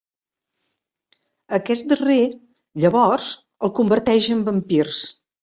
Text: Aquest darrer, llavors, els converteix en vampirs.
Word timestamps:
Aquest 1.57 1.85
darrer, 1.91 2.15
llavors, 2.85 3.29
els 3.69 3.77
converteix 3.83 4.33
en 4.39 4.43
vampirs. 4.51 5.05